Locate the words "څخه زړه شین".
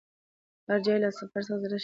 1.47-1.79